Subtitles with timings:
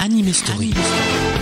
[0.00, 1.39] Anime Story.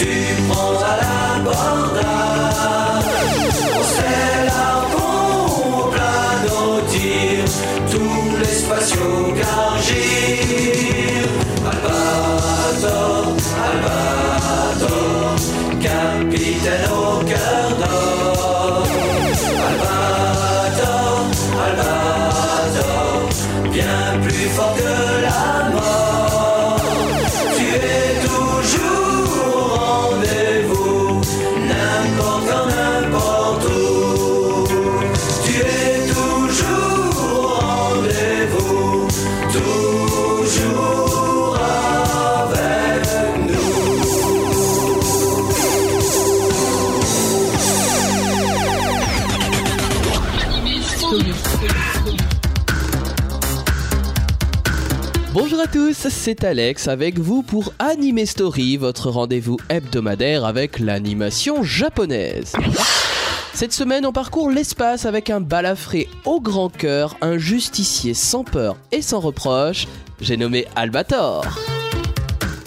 [0.00, 2.37] Bonjour à
[55.72, 62.52] tous, c'est Alex avec vous pour Anime Story, votre rendez-vous hebdomadaire avec l'animation japonaise.
[63.52, 68.76] Cette semaine, on parcourt l'espace avec un balafré au grand cœur, un justicier sans peur
[68.92, 69.86] et sans reproche,
[70.20, 71.44] j'ai nommé Albator.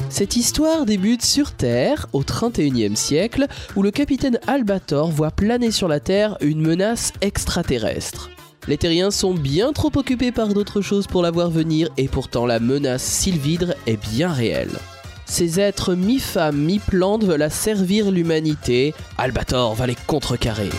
[0.09, 5.87] Cette histoire débute sur Terre, au 31e siècle, où le capitaine Albator voit planer sur
[5.87, 8.29] la Terre une menace extraterrestre.
[8.67, 12.45] Les terriens sont bien trop occupés par d'autres choses pour la voir venir et pourtant
[12.45, 14.77] la menace sylvidre est bien réelle.
[15.25, 20.69] Ces êtres mi-femmes, mi-plantes veulent asservir l'humanité, Albator va les contrecarrer.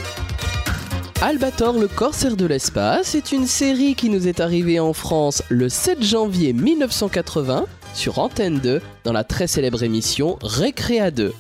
[1.22, 5.69] Albator, le corsaire de l'espace, est une série qui nous est arrivée en France le
[5.69, 11.32] 7 janvier 1980 sur Antenne 2 dans la très célèbre émission Récréa 2.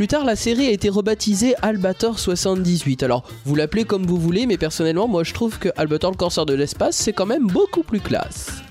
[0.00, 3.02] Plus tard, la série a été rebaptisée Albator 78.
[3.02, 6.46] Alors, vous l'appelez comme vous voulez, mais personnellement, moi je trouve que Albator le corsaire
[6.46, 8.62] de l'espace, c'est quand même beaucoup plus classe.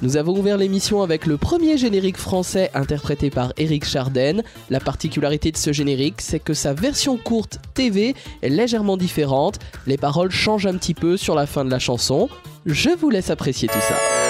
[0.00, 4.44] Nous avons ouvert l'émission avec le premier générique français interprété par Eric Charden.
[4.70, 9.58] La particularité de ce générique, c'est que sa version courte TV est légèrement différente.
[9.88, 12.28] Les paroles changent un petit peu sur la fin de la chanson.
[12.64, 14.21] Je vous laisse apprécier tout ça.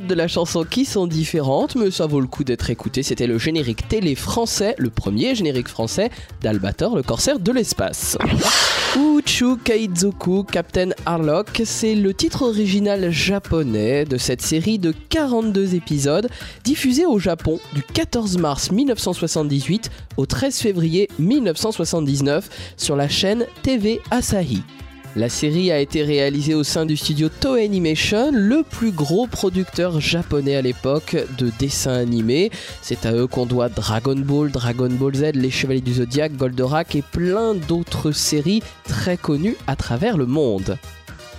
[0.00, 3.02] De la chanson qui sont différentes, mais ça vaut le coup d'être écouté.
[3.02, 6.10] C'était le générique télé français, le premier générique français
[6.42, 8.18] d'Albator, le corsaire de l'espace.
[8.96, 16.28] Uchu Kaizoku Captain Harlock, c'est le titre original japonais de cette série de 42 épisodes
[16.64, 24.00] diffusée au Japon du 14 mars 1978 au 13 février 1979 sur la chaîne TV
[24.10, 24.62] Asahi.
[25.16, 29.98] La série a été réalisée au sein du studio Toei Animation, le plus gros producteur
[29.98, 32.50] japonais à l'époque de dessins animés.
[32.82, 36.94] C'est à eux qu'on doit Dragon Ball, Dragon Ball Z, Les Chevaliers du Zodiaque, Goldorak
[36.96, 40.76] et plein d'autres séries très connues à travers le monde.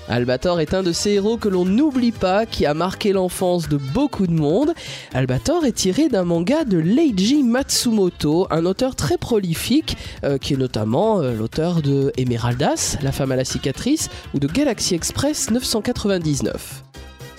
[0.09, 3.77] Albator est un de ces héros que l'on n'oublie pas, qui a marqué l'enfance de
[3.77, 4.73] beaucoup de monde.
[5.13, 10.57] Albator est tiré d'un manga de Leiji Matsumoto, un auteur très prolifique, euh, qui est
[10.57, 16.83] notamment euh, l'auteur de Emeraldas, La femme à la cicatrice, ou de Galaxy Express 999.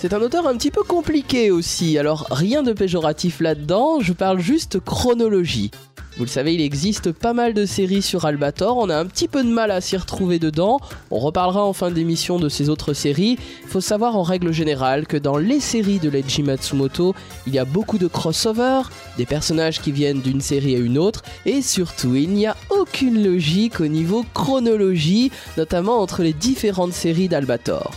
[0.00, 4.39] C'est un auteur un petit peu compliqué aussi, alors rien de péjoratif là-dedans, je parle
[4.39, 5.73] juste chronologie.
[6.17, 9.27] Vous le savez, il existe pas mal de séries sur Albator, on a un petit
[9.27, 10.79] peu de mal à s'y retrouver dedans,
[11.11, 13.41] on reparlera en fin d'émission de ces autres séries.
[13.67, 17.17] Faut savoir en règle générale que dans les séries de Leiji Matsumoto,
[17.49, 18.83] il y a beaucoup de crossover,
[19.17, 23.21] des personnages qui viennent d'une série à une autre, et surtout il n'y a aucune
[23.25, 27.91] logique au niveau chronologie, notamment entre les différentes séries d'Albator.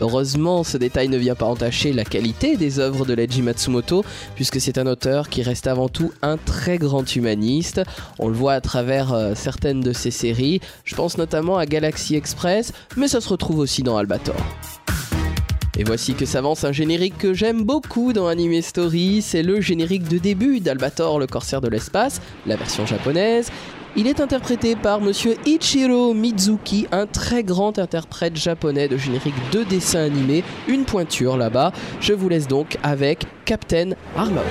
[0.00, 4.04] Heureusement, ce détail ne vient pas entacher la qualité des œuvres de Leiji Matsumoto,
[4.34, 7.82] puisque c'est un auteur qui reste avant tout un très grand humaniste.
[8.18, 10.60] On le voit à travers euh, certaines de ses séries.
[10.84, 14.36] Je pense notamment à Galaxy Express, mais ça se retrouve aussi dans Albator.
[15.78, 20.08] Et voici que s'avance un générique que j'aime beaucoup dans Anime Story, c'est le générique
[20.08, 23.50] de début d'Albator le corsaire de l'espace, la version japonaise.
[23.96, 29.64] Il est interprété par monsieur Ichiro Mizuki, un très grand interprète japonais de générique de
[29.64, 31.72] dessin animé, une pointure là-bas.
[32.00, 34.44] Je vous laisse donc avec Captain Harlock.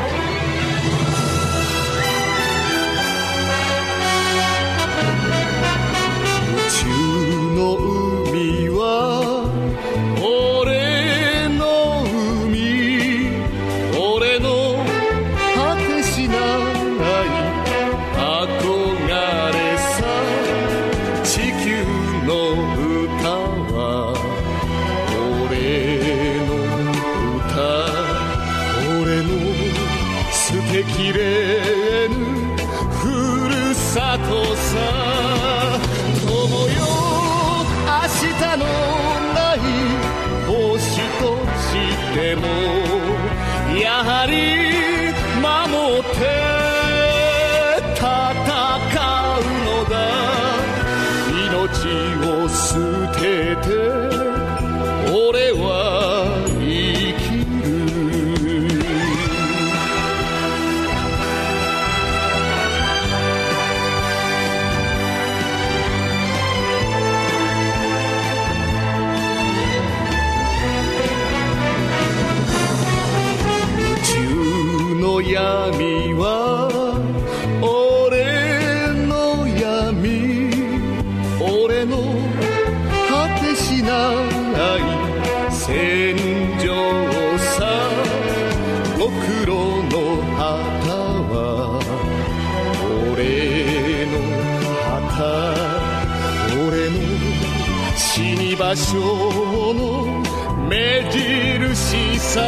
[98.80, 100.24] に場所の
[100.69, 102.40] 目印さ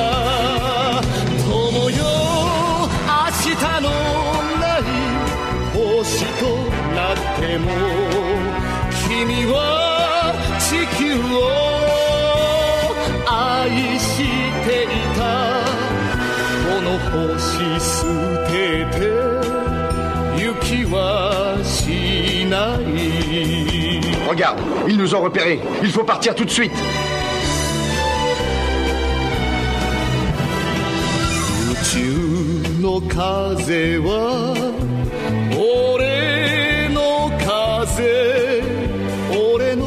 [1.45, 1.97] 友よ
[3.05, 3.19] 明
[3.53, 3.89] 日の
[4.59, 4.81] ない
[5.73, 6.41] 星と
[6.95, 7.65] なっても
[9.07, 9.55] 君は
[10.59, 11.35] 地球を
[13.27, 14.07] 愛し
[14.65, 14.85] てい
[15.17, 15.19] た。
[16.63, 17.39] この星
[17.79, 17.89] 捨
[18.47, 18.51] て
[18.91, 18.99] て
[20.41, 20.95] 雪は
[21.63, 22.55] しな
[23.67, 23.70] い。
[24.30, 25.60] Regarde, ils nous ont repérés.
[25.82, 26.72] Il faut partir tout de suite.
[31.70, 34.54] 宇宙の風は
[35.52, 38.62] 俺の風
[39.32, 39.86] 俺の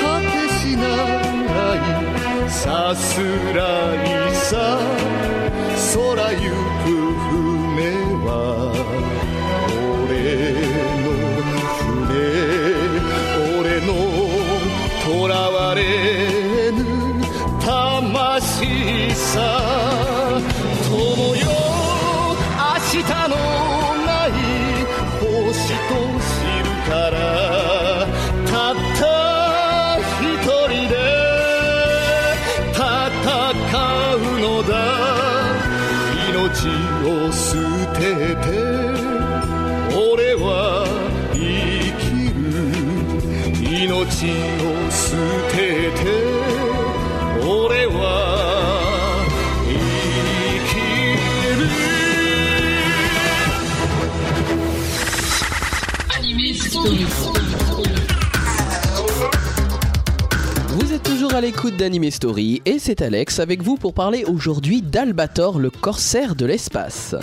[0.00, 0.84] 果てしな
[2.46, 3.20] いさす
[3.54, 3.94] ら
[4.30, 4.78] いさ
[5.94, 6.65] 空行く
[19.17, 20.39] さ
[20.89, 21.41] 友よ
[22.55, 23.33] 明日の
[24.05, 24.29] ない
[25.19, 26.29] 星と知
[26.63, 27.15] るから
[28.45, 29.01] たった
[30.21, 30.23] 一
[30.69, 30.95] 人で
[32.71, 32.79] 戦
[34.15, 34.71] うのだ。
[36.29, 36.35] 命
[37.03, 37.45] を捨
[37.93, 37.99] て
[38.35, 38.47] て
[39.97, 40.45] 俺は
[41.33, 41.37] 生
[41.97, 42.37] きる。
[43.65, 44.29] 命
[44.61, 44.95] を捨
[45.51, 45.57] て
[46.03, 46.36] て
[60.69, 64.81] Vous êtes toujours à l'écoute d'Anime Story et c'est Alex avec vous pour parler aujourd'hui
[64.81, 67.13] d'Albator, le corsaire de l'espace.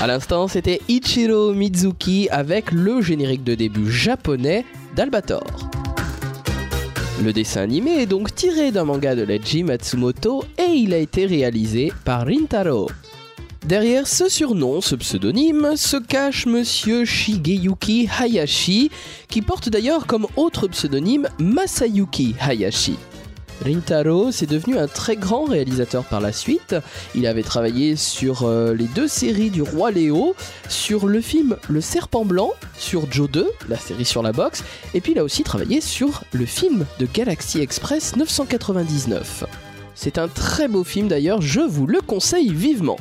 [0.00, 4.64] À l'instant, c'était Ichiro Mizuki avec le générique de début japonais
[4.96, 5.44] d'Albator.
[7.22, 11.26] Le dessin animé est donc tiré d'un manga de Leiji Matsumoto et il a été
[11.26, 12.88] réalisé par Rintaro.
[13.64, 18.90] Derrière ce surnom, ce pseudonyme, se cache monsieur Shigeyuki Hayashi,
[19.28, 22.96] qui porte d'ailleurs comme autre pseudonyme Masayuki Hayashi.
[23.64, 26.74] Rintaro s'est devenu un très grand réalisateur par la suite.
[27.14, 30.34] Il avait travaillé sur euh, les deux séries du Roi Léo,
[30.68, 35.00] sur le film Le Serpent Blanc, sur Joe 2, la série sur la boxe, et
[35.00, 39.44] puis il a aussi travaillé sur le film de Galaxy Express 999.
[39.94, 42.96] C'est un très beau film d'ailleurs, je vous le conseille vivement.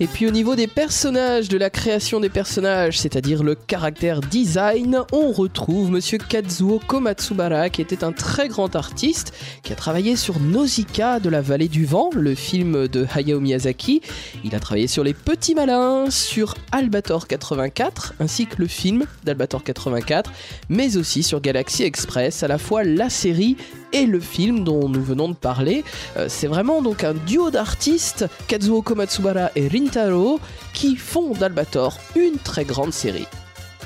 [0.00, 4.98] Et puis au niveau des personnages, de la création des personnages, c'est-à-dire le caractère design,
[5.12, 9.32] on retrouve monsieur Kazuo Komatsubara qui était un très grand artiste
[9.62, 14.02] qui a travaillé sur Nausicaa de la vallée du vent, le film de Hayao Miyazaki.
[14.42, 19.62] Il a travaillé sur Les Petits Malins, sur Albator 84 ainsi que le film d'Albator
[19.62, 20.32] 84,
[20.70, 23.56] mais aussi sur Galaxy Express, à la fois la série
[23.92, 25.84] et le film dont nous venons de parler.
[26.16, 29.68] Euh, c'est vraiment donc un duo d'artistes, Kazuo Komatsubara et
[30.72, 33.26] Qui font d'Albator une très grande série.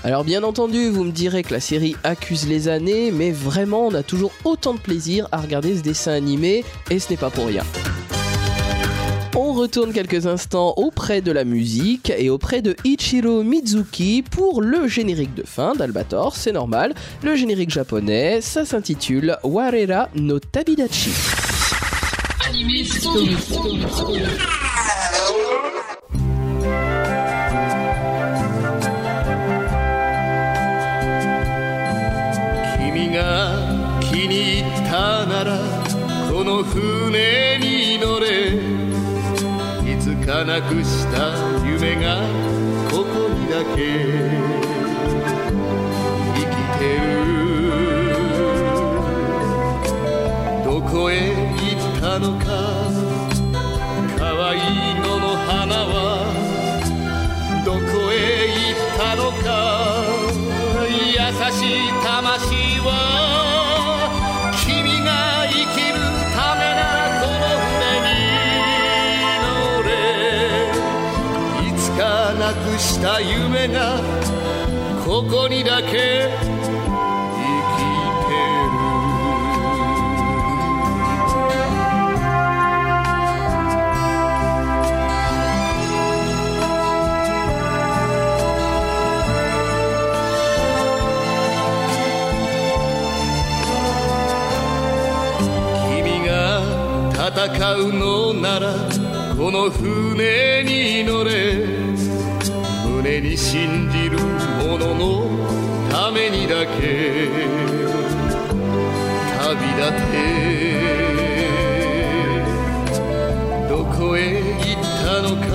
[0.04, 3.94] Alors bien entendu, vous me direz que la série accuse les années, mais vraiment on
[3.94, 7.46] a toujours autant de plaisir à regarder ce dessin animé, et ce n'est pas pour
[7.46, 7.64] rien.
[9.36, 14.86] On retourne quelques instants auprès de la musique et auprès de Ichiro Mizuki pour le
[14.86, 16.94] générique de fin d'Albator, c'est normal.
[17.22, 21.10] Le générique japonais, ça s'intitule Warera no Tabidachi.
[22.50, 23.36] 「君
[34.18, 35.60] 気に入ったなら
[36.28, 38.50] この船に乗れ」
[39.88, 42.16] 「いつかなくした夢が
[42.90, 43.78] ここにだけ。
[46.34, 46.98] 生きてる」
[50.66, 51.14] 「どこへ
[51.54, 52.77] 行ったのか。
[72.98, 74.00] した夢が
[75.06, 76.50] ここにだけ生き
[78.26, 78.78] てる
[95.86, 96.34] 君が
[97.14, 98.74] 戦うのなら
[99.36, 101.77] この船に乗れ
[103.08, 105.24] 胸に信じる者の
[105.90, 107.30] ためにだけ
[109.40, 110.28] 旅立て。
[113.66, 115.48] どこへ行ったのか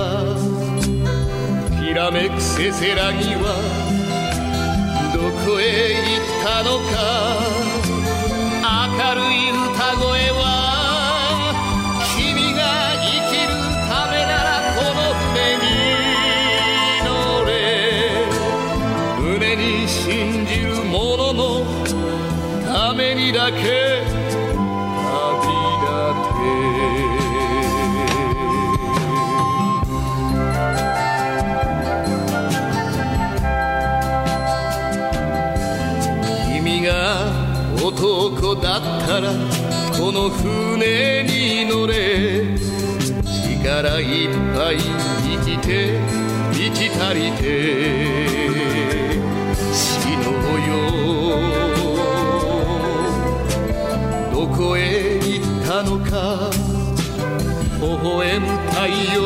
[1.79, 3.53] きらめくせせらぎは
[5.13, 6.91] どこへ行ったのか
[8.97, 9.52] 明るい
[39.03, 39.33] ったら
[39.97, 42.57] この船に乗れ。
[43.63, 45.99] 力いっぱい生きて
[46.51, 47.41] 満ち足りて
[49.73, 49.77] 死
[50.17, 50.53] のう。
[50.67, 50.71] よ
[54.31, 54.81] どこへ
[55.17, 56.11] 行ったのか
[57.81, 58.75] 微笑む太
[59.15, 59.22] 陽。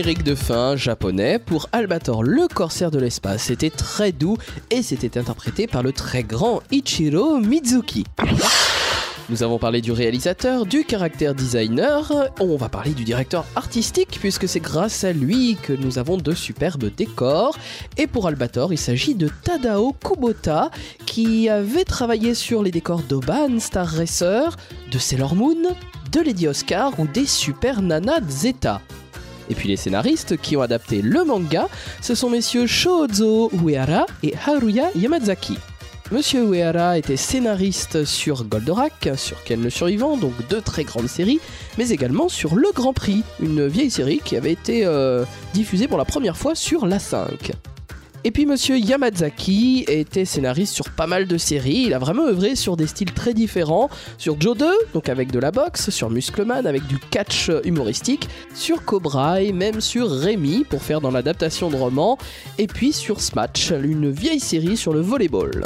[0.00, 3.42] Générique de fin japonais pour Albator le corsaire de l'espace.
[3.42, 4.38] C'était très doux
[4.70, 8.04] et c'était interprété par le très grand Ichiro Mizuki.
[9.28, 14.48] Nous avons parlé du réalisateur, du caractère designer, on va parler du directeur artistique puisque
[14.48, 17.58] c'est grâce à lui que nous avons de superbes décors.
[17.98, 20.70] Et pour Albator, il s'agit de Tadao Kubota
[21.04, 24.56] qui avait travaillé sur les décors d'Oban, Star Racer,
[24.90, 25.76] de Sailor Moon,
[26.10, 28.80] de Lady Oscar ou des Super Nana Zeta.
[29.50, 31.68] Et puis les scénaristes qui ont adapté le manga,
[32.00, 35.58] ce sont messieurs Shozo Uehara et Haruya Yamazaki.
[36.12, 41.40] Monsieur Uehara était scénariste sur Goldorak, sur Ken le Survivant, donc deux très grandes séries,
[41.78, 45.98] mais également sur Le Grand Prix, une vieille série qui avait été euh, diffusée pour
[45.98, 47.52] la première fois sur la 5.
[48.22, 52.54] Et puis Monsieur Yamazaki était scénariste sur pas mal de séries, il a vraiment œuvré
[52.54, 56.66] sur des styles très différents, sur Joe 2, donc avec de la boxe, sur Muscleman
[56.66, 61.76] avec du catch humoristique, sur Cobra et même sur Rémi pour faire dans l'adaptation de
[61.76, 62.18] romans,
[62.58, 65.64] et puis sur Smash, une vieille série sur le volleyball.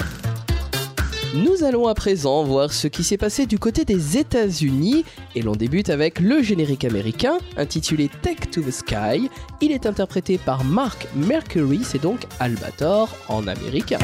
[1.35, 5.57] Nous allons à présent voir ce qui s'est passé du côté des États-Unis et l'on
[5.57, 9.29] débute avec le générique américain intitulé Take to the Sky.
[9.61, 13.99] Il est interprété par Mark Mercury, c'est donc Albator en américain.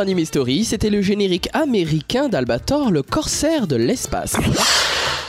[0.00, 4.34] Anime Story, c'était le générique américain d'Albator, le corsaire de l'espace.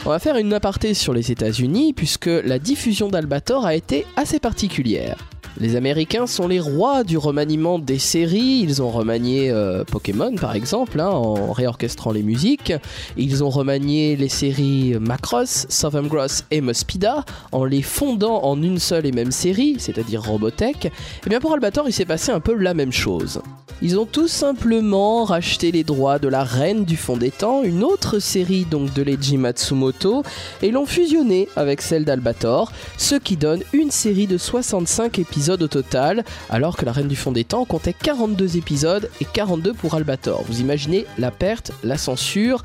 [0.05, 4.39] On va faire une aparté sur les États-Unis puisque la diffusion d'Albator a été assez
[4.39, 5.17] particulière.
[5.59, 8.61] Les Américains sont les rois du remaniement des séries.
[8.63, 12.73] Ils ont remanié euh, Pokémon par exemple, hein, en réorchestrant les musiques.
[13.17, 18.79] Ils ont remanié les séries Macross, Southern Gross et Mospida en les fondant en une
[18.79, 20.85] seule et même série, c'est-à-dire Robotech.
[20.85, 23.41] Et bien pour Albator, il s'est passé un peu la même chose.
[23.83, 27.83] Ils ont tout simplement racheté les droits de la Reine du Fond des Temps, une
[27.83, 30.23] autre série donc de Leiji Matsumoto,
[30.61, 35.67] et l'ont fusionné avec celle d'Albator, ce qui donne une série de 65 épisodes au
[35.67, 39.95] total, alors que la Reine du Fond des Temps comptait 42 épisodes et 42 pour
[39.95, 40.43] Albator.
[40.47, 42.61] Vous imaginez la perte, la censure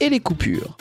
[0.00, 0.76] et les coupures.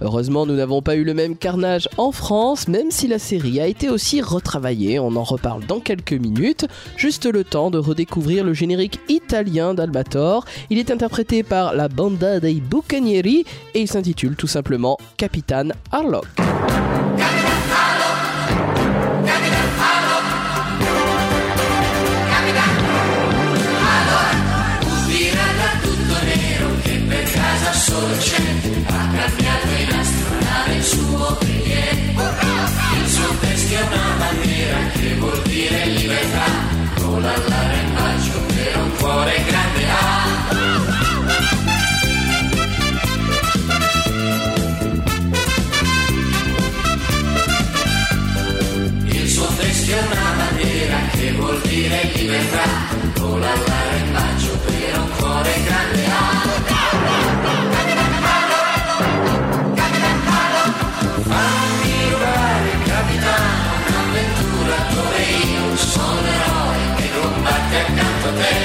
[0.00, 3.66] Heureusement, nous n'avons pas eu le même carnage en France, même si la série a
[3.66, 4.98] été aussi retravaillée.
[4.98, 6.66] On en reparle dans quelques minutes.
[6.96, 10.44] Juste le temps de redécouvrir le générique italien d'Albator.
[10.70, 16.26] Il est interprété par la Banda dei Bucanieri et il s'intitule tout simplement Capitan Harlock.
[52.34, 52.66] vendrà,
[53.14, 56.02] vola all'aria in bacio per un cuore grande.
[61.30, 65.20] Fammi rubare, capitano, un'avventura dove
[65.52, 68.56] io sono eroe che combatte accanto a te.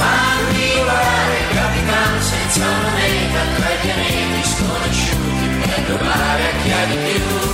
[0.00, 6.84] Fammi rubare, capitano, senza una meta tra i pianeti sconosciuti per rubare a chi ha
[6.86, 7.47] di più.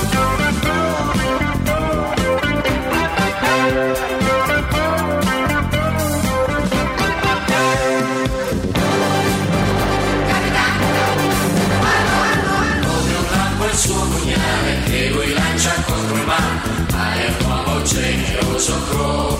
[18.64, 19.38] soccorso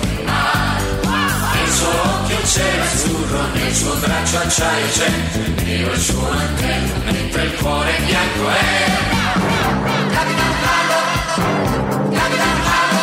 [1.55, 5.09] nel suo occhio c'è l'azzurro nel suo braccio acciaio c'è.
[5.47, 8.85] Il mio il suo antenna, mentre il cuore bianco è.
[10.13, 10.99] Capitan Palo
[12.13, 13.01] Capitan Palo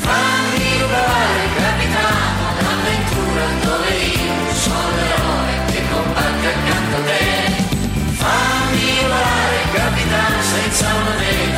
[0.00, 7.24] fammi urlare capitano l'avventura dove io sono l'eroe che combatte accanto a te.
[8.16, 11.49] Fammi urlare capitano senza un anello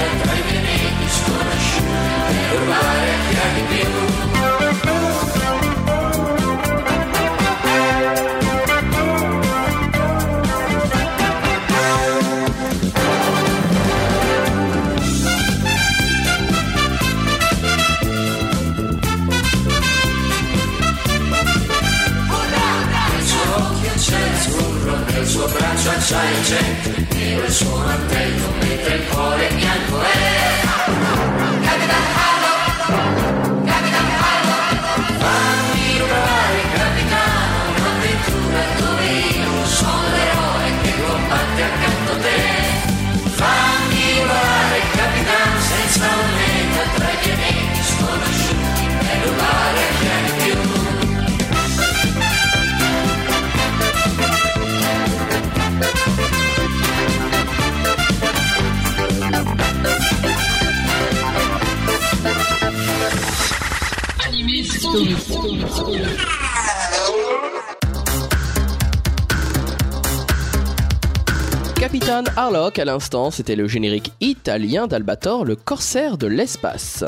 [2.55, 4.12] Everybody, can you
[72.79, 77.05] À l'instant, c'était le générique italien d'Albator, le corsaire de l'espace.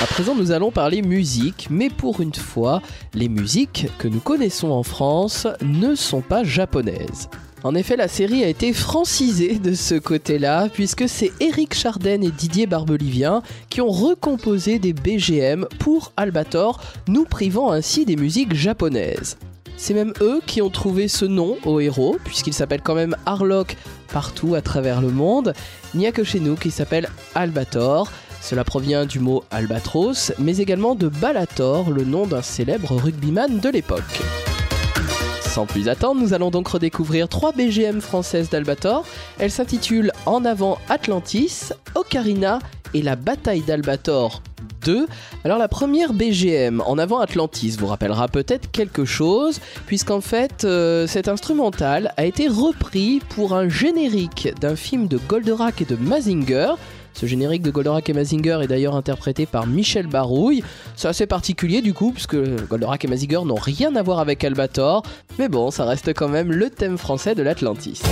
[0.00, 2.80] À présent, nous allons parler musique, mais pour une fois,
[3.12, 7.28] les musiques que nous connaissons en France ne sont pas japonaises.
[7.62, 12.30] En effet, la série a été francisée de ce côté-là, puisque c'est Eric Charden et
[12.30, 19.36] Didier Barbelivien qui ont recomposé des BGM pour Albator, nous privant ainsi des musiques japonaises.
[19.76, 23.76] C'est même eux qui ont trouvé ce nom au héros, puisqu'il s'appelle quand même Harlock
[24.12, 25.52] partout à travers le monde.
[25.94, 28.10] Il n'y a que chez nous qui s'appelle Albator.
[28.40, 33.68] Cela provient du mot albatros, mais également de Balator, le nom d'un célèbre rugbyman de
[33.68, 34.22] l'époque.
[35.40, 39.04] Sans plus attendre, nous allons donc redécouvrir trois BGM françaises d'Albator.
[39.38, 42.58] Elles s'intitulent En avant Atlantis, Ocarina
[42.94, 44.42] et la bataille d'Albator
[44.86, 45.06] 2.
[45.44, 51.06] Alors la première BGM en avant Atlantis vous rappellera peut-être quelque chose, puisqu'en fait euh,
[51.06, 56.74] cet instrumental a été repris pour un générique d'un film de Goldorak et de Mazinger.
[57.14, 60.62] Ce générique de Goldorak et Mazinger est d'ailleurs interprété par Michel Barouille.
[60.96, 62.36] C'est assez particulier du coup, puisque
[62.68, 65.02] Goldorak et Mazinger n'ont rien à voir avec Albator.
[65.38, 68.02] Mais bon, ça reste quand même le thème français de l'Atlantis.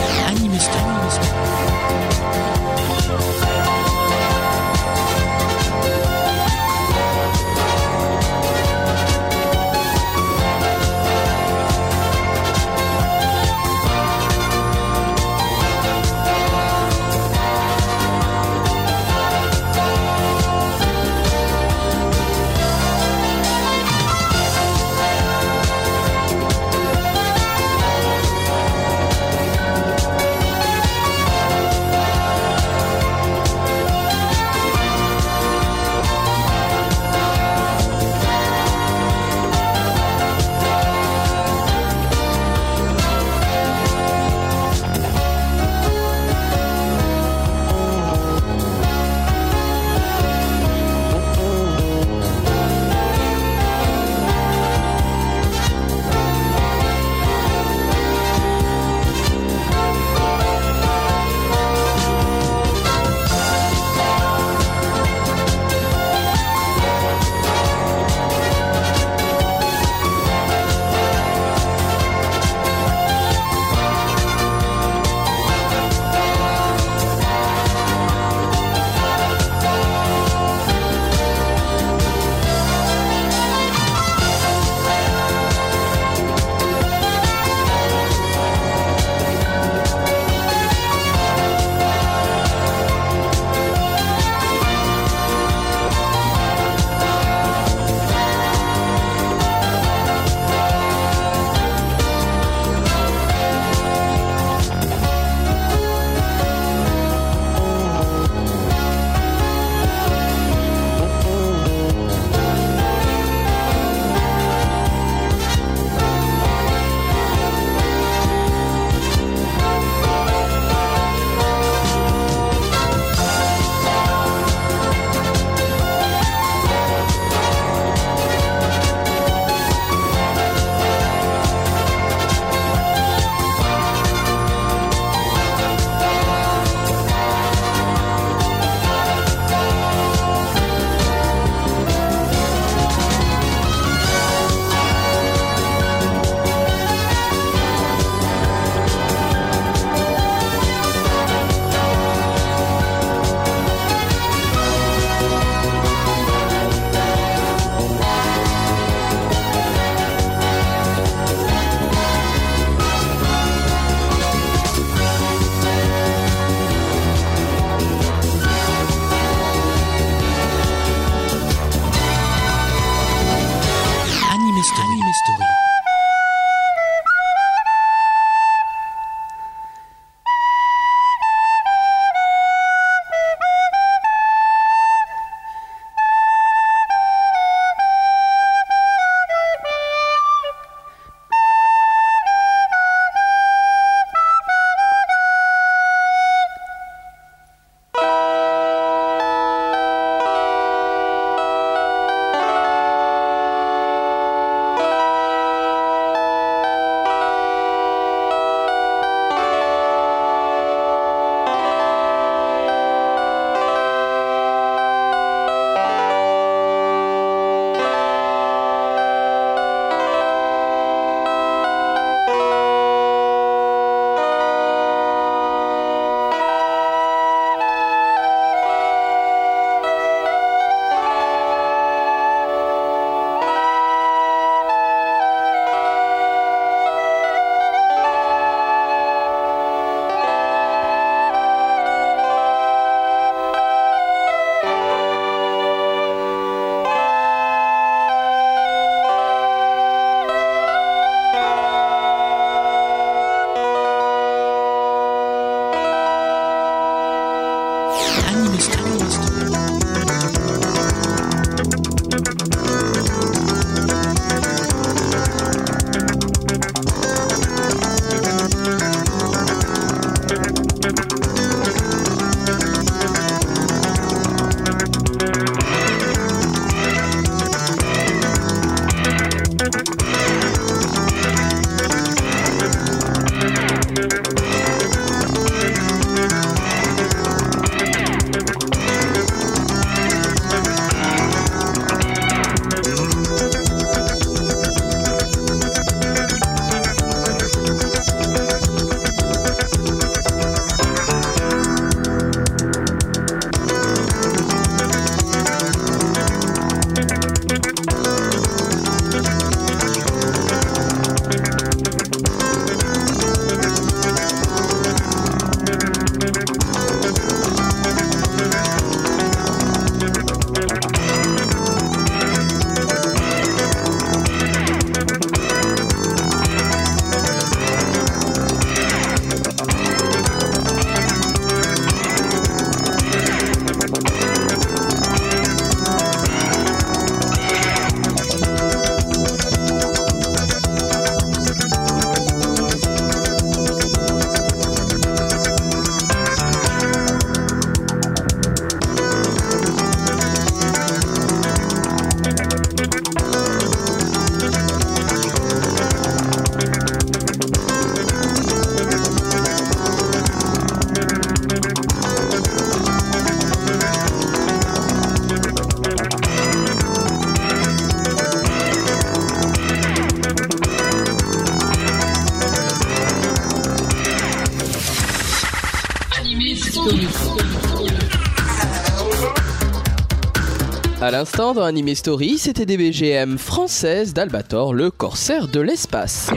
[381.19, 386.31] L'instant, dans Anime Story, c'était des BGM françaises d'Albator, le corsaire de l'espace.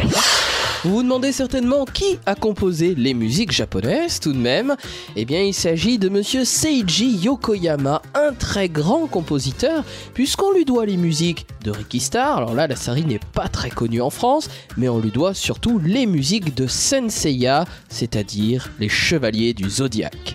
[0.84, 4.76] Vous vous demandez certainement qui a composé les musiques japonaises tout de même
[5.16, 10.86] Eh bien il s'agit de monsieur Seiji Yokoyama, un très grand compositeur puisqu'on lui doit
[10.86, 12.38] les musiques de Ricky Star.
[12.38, 15.80] Alors là la série n'est pas très connue en France, mais on lui doit surtout
[15.80, 20.27] les musiques de Senseiya, c'est-à-dire les chevaliers du zodiaque.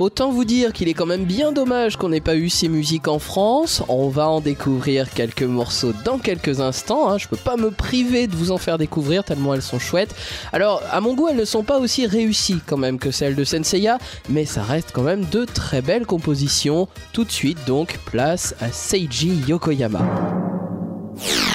[0.00, 3.06] Autant vous dire qu'il est quand même bien dommage qu'on n'ait pas eu ces musiques
[3.06, 3.82] en France.
[3.88, 7.10] On va en découvrir quelques morceaux dans quelques instants.
[7.10, 7.18] Hein.
[7.18, 10.14] Je peux pas me priver de vous en faire découvrir tellement elles sont chouettes.
[10.52, 13.44] Alors, à mon goût, elles ne sont pas aussi réussies quand même que celles de
[13.44, 16.88] Senseiya, mais ça reste quand même de très belles compositions.
[17.12, 20.02] Tout de suite, donc, place à Seiji Yokoyama.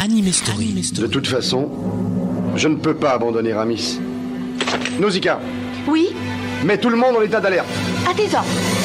[0.01, 0.91] Anime Story.
[0.93, 1.69] De toute façon,
[2.55, 3.99] je ne peux pas abandonner Ramis.
[4.97, 5.39] Nausicaa,
[5.87, 6.09] Oui,
[6.63, 7.67] mets tout le monde en état d'alerte.
[8.09, 8.78] 那这种。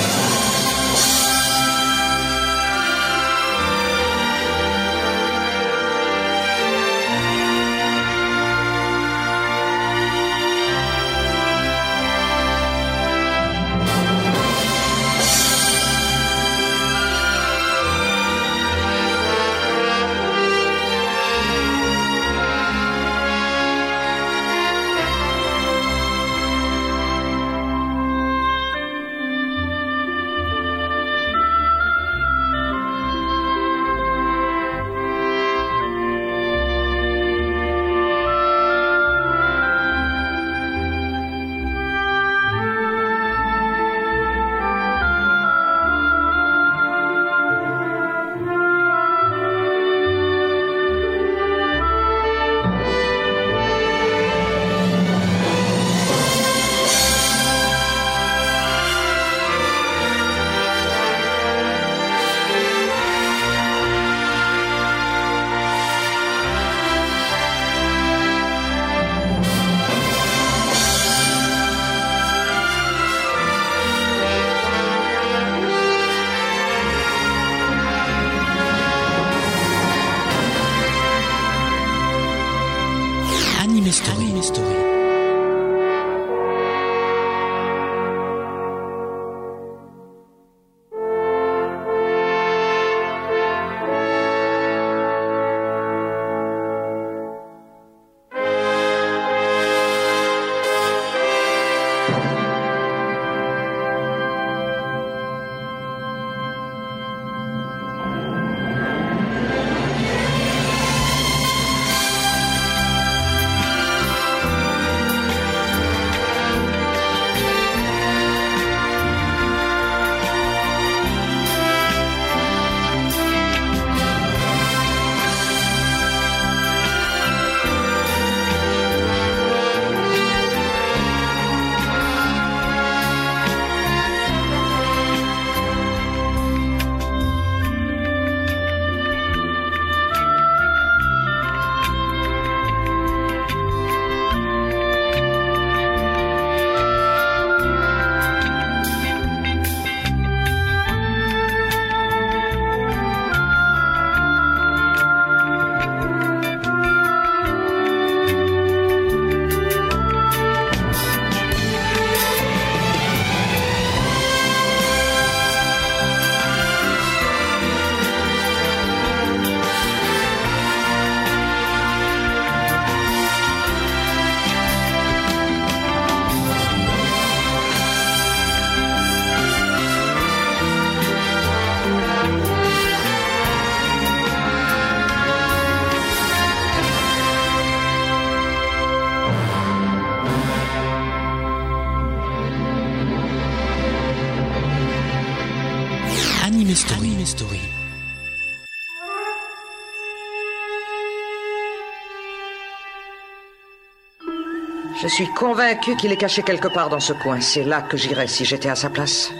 [205.15, 207.41] Suis convaincu qu'il est caché quelque part dans ce coin.
[207.41, 209.31] C'est là que j'irais si j'étais à sa place.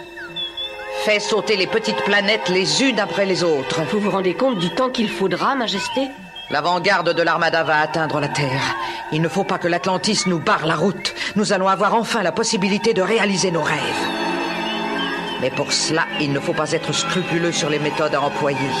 [1.03, 3.81] Fais sauter les petites planètes les unes après les autres.
[3.91, 6.07] Vous vous rendez compte du temps qu'il faudra, Majesté?
[6.49, 8.61] L'avant-garde de l'armada va atteindre la Terre.
[9.11, 11.13] Il ne faut pas que l'Atlantis nous barre la route.
[11.35, 14.05] Nous allons avoir enfin la possibilité de réaliser nos rêves.
[15.41, 18.71] Mais pour cela, il ne faut pas être scrupuleux sur les méthodes à employer.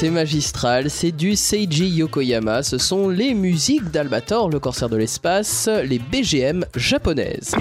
[0.00, 5.68] C'est magistral, c'est du Seiji Yokoyama, ce sont les musiques d'Albator, le corsaire de l'espace,
[5.84, 7.56] les BGM japonaises.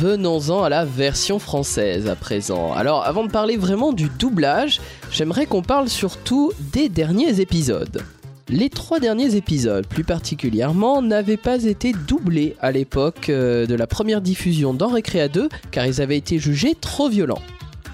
[0.00, 2.72] Venons-en à la version française à présent.
[2.72, 4.80] Alors avant de parler vraiment du doublage,
[5.12, 8.02] j'aimerais qu'on parle surtout des derniers épisodes.
[8.48, 13.86] Les trois derniers épisodes, plus particulièrement, n'avaient pas été doublés à l'époque euh, de la
[13.86, 17.42] première diffusion dans Recrea 2 car ils avaient été jugés trop violents.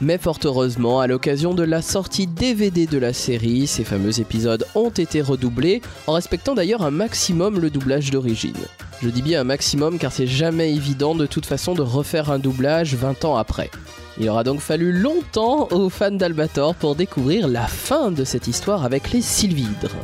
[0.03, 4.67] Mais fort heureusement, à l'occasion de la sortie DVD de la série, ces fameux épisodes
[4.75, 8.57] ont été redoublés, en respectant d'ailleurs un maximum le doublage d'origine.
[9.01, 12.41] Je dis bien un maximum car c'est jamais évident de toute façon de refaire un
[12.41, 13.71] doublage 20 ans après.
[14.19, 18.85] Il aura donc fallu longtemps aux fans d'Albator pour découvrir la fin de cette histoire
[18.85, 19.95] avec les Sylvidres.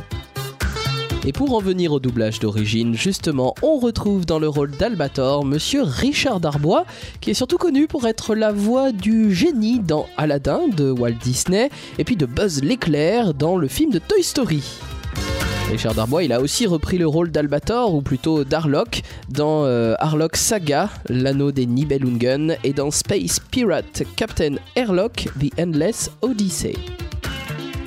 [1.25, 5.81] Et pour en venir au doublage d'origine, justement, on retrouve dans le rôle d'Albator monsieur
[5.83, 6.85] Richard Darbois,
[7.19, 11.69] qui est surtout connu pour être la voix du génie dans Aladdin de Walt Disney,
[11.97, 14.63] et puis de Buzz l'éclair dans le film de Toy Story.
[15.69, 20.37] Richard Darbois, il a aussi repris le rôle d'Albator, ou plutôt d'Arlock, dans euh, Arlock
[20.37, 26.75] Saga, l'anneau des Nibelungen, et dans Space Pirate Captain Airlock, The Endless Odyssey.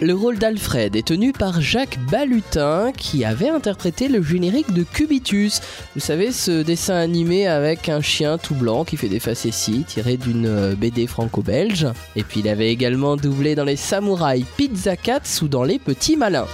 [0.02, 5.60] Le rôle d'Alfred est tenu par Jacques Balutin qui avait interprété le générique de Cubitus.
[5.94, 10.16] Vous savez, ce dessin animé avec un chien tout blanc qui fait des facéties tiré
[10.16, 11.86] d'une euh, BD franco-belge.
[12.16, 16.16] Et puis il avait également doublé dans les Samouraïs Pizza Cats ou dans Les Petits
[16.16, 16.48] Malins.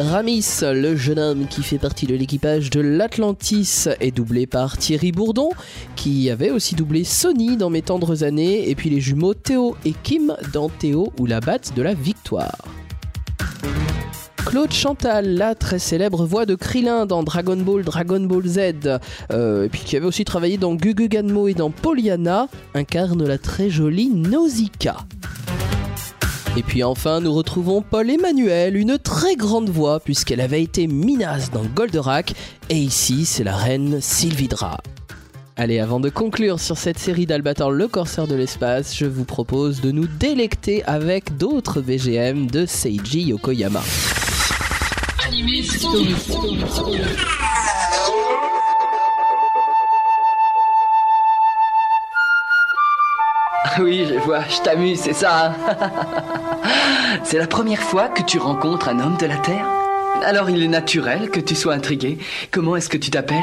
[0.00, 5.10] Ramis, le jeune homme qui fait partie de l'équipage de l'Atlantis, est doublé par Thierry
[5.10, 5.50] Bourdon,
[5.96, 9.94] qui avait aussi doublé Sony dans Mes tendres années, et puis les jumeaux Théo et
[10.04, 12.56] Kim dans Théo ou la batte de la victoire.
[14.46, 18.58] Claude Chantal, la très célèbre voix de Krillin dans Dragon Ball, Dragon Ball Z,
[19.32, 23.36] euh, et puis qui avait aussi travaillé dans Gugu Ganmo et dans Pollyanna, incarne la
[23.36, 25.06] très jolie Nausicaa.
[26.56, 31.50] Et puis enfin, nous retrouvons Paul Emmanuel, une très grande voix puisqu'elle avait été Minas
[31.52, 32.34] dans Goldorak
[32.68, 34.78] et ici c'est la reine Sylvidra.
[35.56, 39.80] Allez, avant de conclure sur cette série d'Albator le corsaire de l'espace, je vous propose
[39.80, 43.82] de nous délecter avec d'autres BGM de Seiji Yokoyama.
[53.80, 55.46] Oui, je vois, je t'amuse, c'est ça.
[55.46, 55.52] hein
[57.24, 59.66] c'est la première fois que tu rencontres un homme de la Terre?
[60.24, 62.18] Alors il est naturel que tu sois intrigué.
[62.50, 63.38] Comment est-ce que tu t'appelles?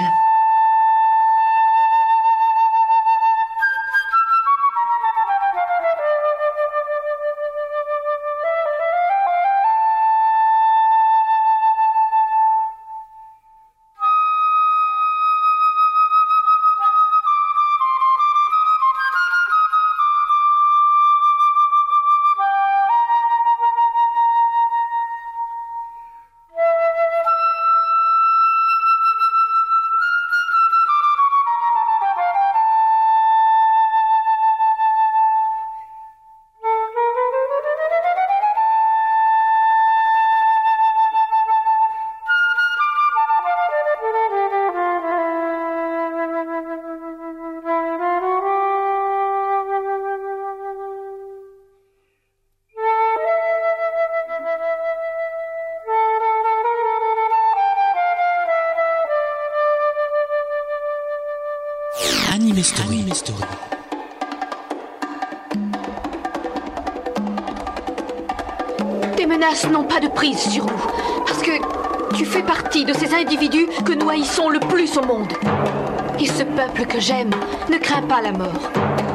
[76.20, 77.32] Et ce peuple que j'aime
[77.70, 78.72] ne craint pas la mort.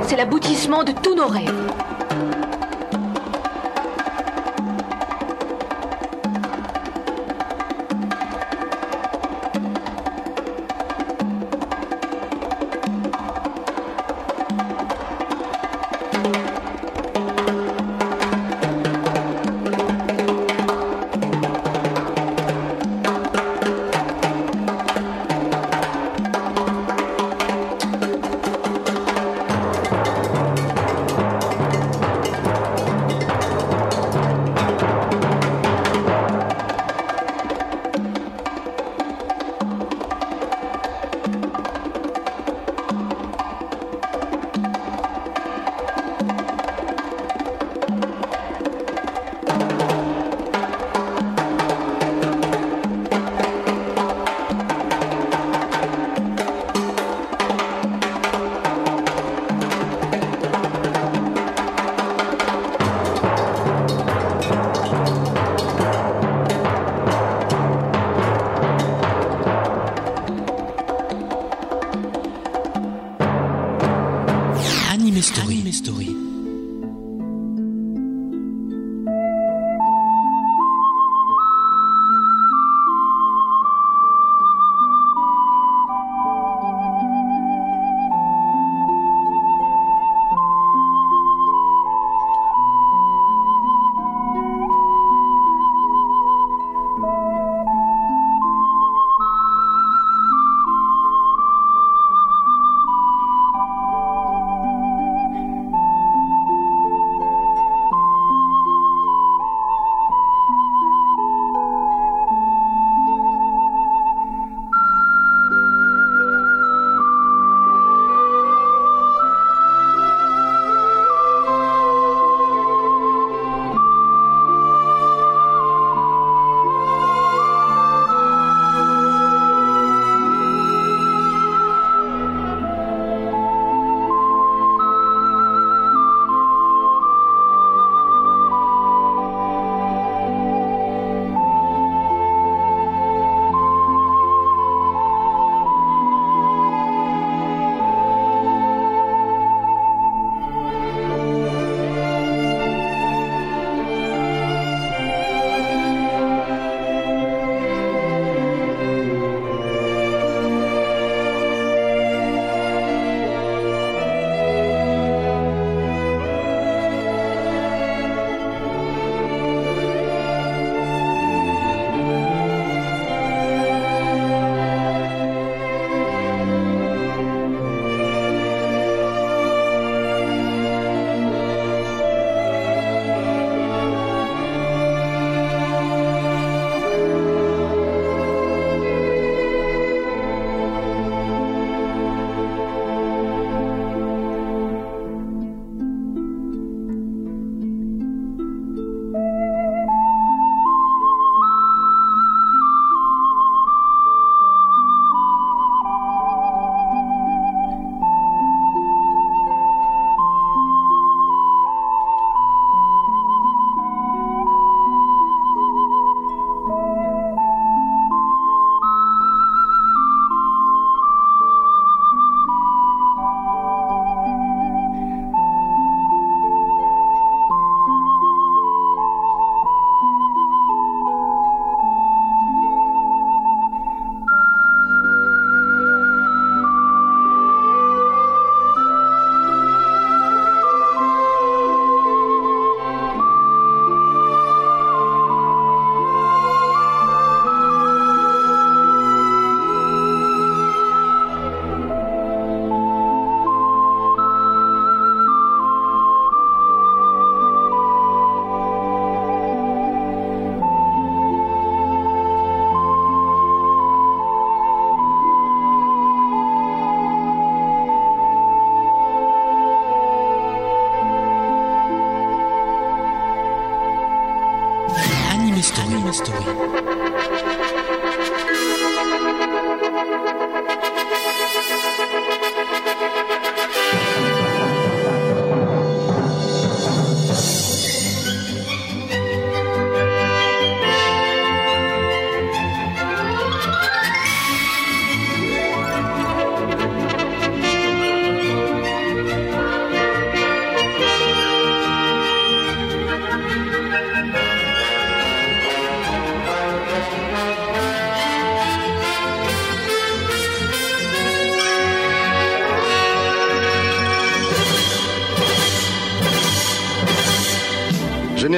[0.07, 1.71] C'est l'aboutissement de tous nos rêves.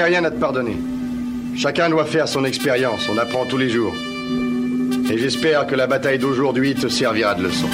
[0.05, 0.77] Rien à te pardonner.
[1.57, 3.95] Chacun doit faire son expérience, on apprend tous les jours.
[5.11, 7.69] Et j'espère que la bataille d'aujourd'hui te servira de leçon.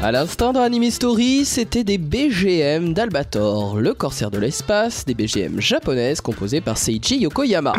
[0.00, 5.60] À l'instant dans Anime Story, c'était des BGM d'Albator, le corsaire de l'espace, des BGM
[5.60, 7.72] japonaises composées par Seiji Yokoyama.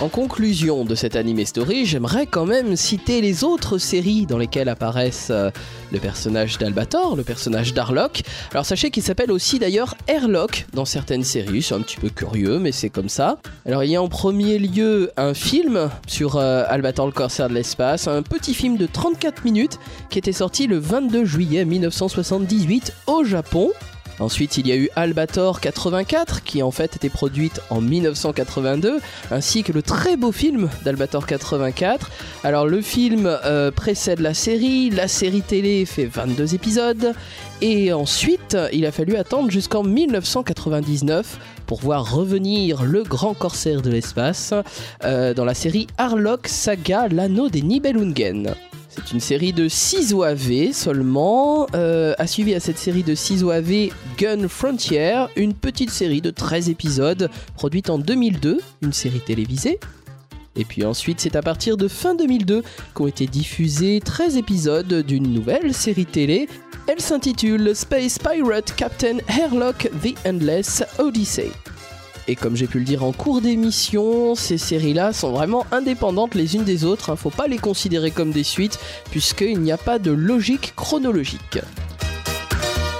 [0.00, 4.68] En conclusion de cette anime story, j'aimerais quand même citer les autres séries dans lesquelles
[4.68, 5.50] apparaissent euh,
[5.90, 8.22] le personnage d'Albator, le personnage d'Arlock.
[8.52, 12.60] Alors sachez qu'il s'appelle aussi d'ailleurs Airlock dans certaines séries, c'est un petit peu curieux
[12.60, 13.38] mais c'est comme ça.
[13.66, 17.54] Alors il y a en premier lieu un film sur euh, Albator le corsaire de
[17.54, 19.80] l'espace, un petit film de 34 minutes
[20.10, 23.72] qui était sorti le 22 juillet 1978 au Japon.
[24.20, 29.00] Ensuite, il y a eu Albator 84, qui en fait était produite en 1982,
[29.30, 32.10] ainsi que le très beau film d'Albator 84.
[32.42, 37.14] Alors, le film euh, précède la série, la série télé fait 22 épisodes,
[37.60, 43.90] et ensuite, il a fallu attendre jusqu'en 1999 pour voir revenir le grand corsaire de
[43.90, 44.54] l'espace
[45.04, 48.54] euh, dans la série Harlock Saga L'anneau des Nibelungen.
[48.98, 53.44] C'est une série de 6 OAV seulement, euh, a suivi à cette série de 6
[53.44, 59.78] OAV Gun Frontier, une petite série de 13 épisodes produite en 2002, une série télévisée.
[60.56, 65.32] Et puis ensuite, c'est à partir de fin 2002 qu'ont été diffusés 13 épisodes d'une
[65.32, 66.48] nouvelle série télé.
[66.88, 71.52] Elle s'intitule Space Pirate Captain Airlock The Endless Odyssey.
[72.28, 76.56] Et comme j'ai pu le dire en cours d'émission, ces séries-là sont vraiment indépendantes les
[76.56, 77.08] unes des autres.
[77.08, 77.16] Hein.
[77.16, 78.78] Faut pas les considérer comme des suites,
[79.10, 81.58] puisqu'il n'y a pas de logique chronologique.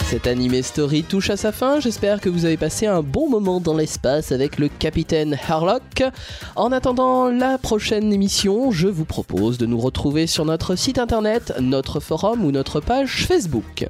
[0.07, 3.61] Cette anime story touche à sa fin, j'espère que vous avez passé un bon moment
[3.61, 6.03] dans l'espace avec le capitaine Harlock.
[6.57, 11.53] En attendant la prochaine émission, je vous propose de nous retrouver sur notre site internet,
[11.61, 13.87] notre forum ou notre page Facebook.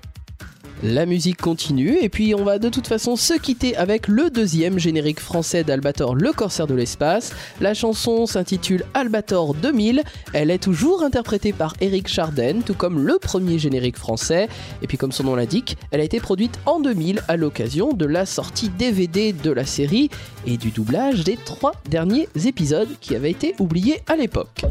[0.85, 4.79] La musique continue et puis on va de toute façon se quitter avec le deuxième
[4.79, 7.33] générique français d'Albator le corsaire de l'espace.
[7.61, 10.05] La chanson s'intitule Albator 2000.
[10.35, 14.49] Elle est toujours interprétée par Eric Charden, tout comme le premier générique français.
[14.81, 18.07] Et puis comme son nom l'indique, elle a été produite en 2000 à l'occasion de
[18.07, 20.11] la sortie DVD de la série
[20.47, 24.65] et du doublage des trois derniers épisodes qui avaient été oubliés à l'époque.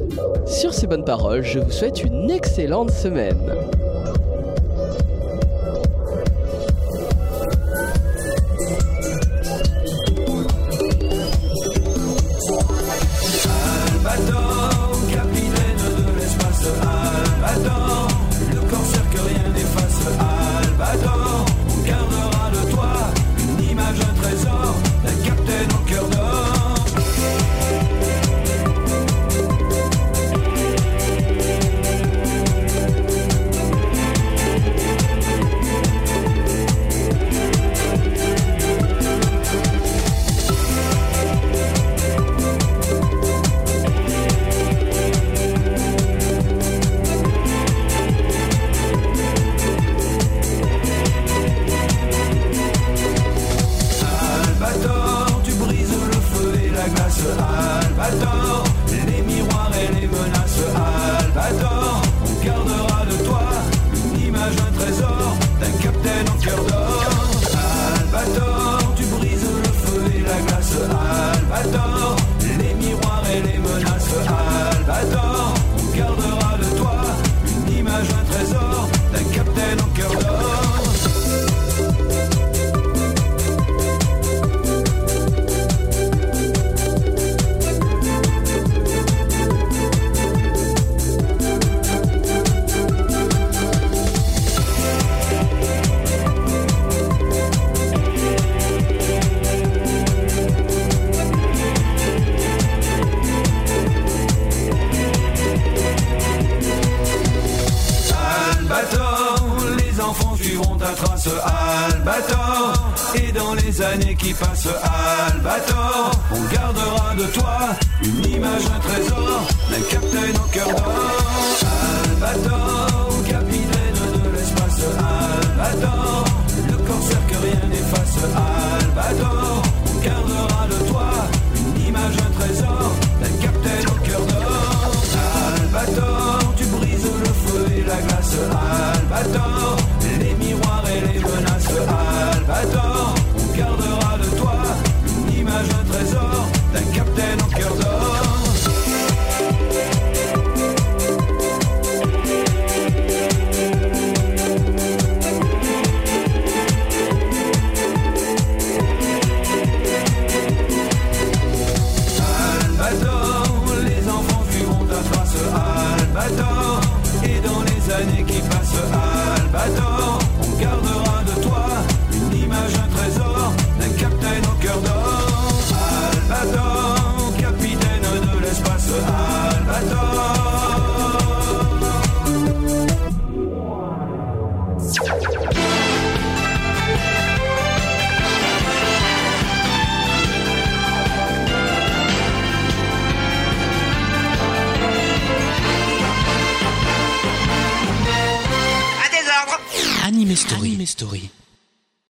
[0.45, 3.37] Sur ces bonnes paroles, je vous souhaite une excellente semaine.